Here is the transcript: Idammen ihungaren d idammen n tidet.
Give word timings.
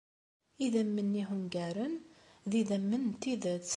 Idammen 0.65 1.11
ihungaren 1.21 1.93
d 2.49 2.51
idammen 2.59 3.03
n 3.07 3.13
tidet. 3.21 3.69